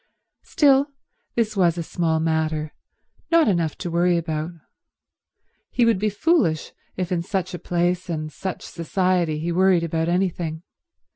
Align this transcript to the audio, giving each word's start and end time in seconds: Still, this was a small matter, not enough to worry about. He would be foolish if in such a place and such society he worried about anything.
Still, 0.41 0.87
this 1.35 1.55
was 1.55 1.77
a 1.77 1.83
small 1.83 2.19
matter, 2.19 2.73
not 3.29 3.47
enough 3.47 3.77
to 3.77 3.91
worry 3.91 4.17
about. 4.17 4.49
He 5.69 5.85
would 5.85 5.99
be 5.99 6.09
foolish 6.09 6.71
if 6.97 7.11
in 7.11 7.21
such 7.21 7.53
a 7.53 7.59
place 7.59 8.09
and 8.09 8.33
such 8.33 8.63
society 8.65 9.37
he 9.37 9.51
worried 9.51 9.83
about 9.83 10.09
anything. 10.09 10.63